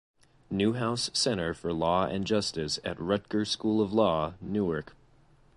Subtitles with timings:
[0.49, 4.95] Newhouse Center for Law and Justice at Rutgers School of Law- Newark.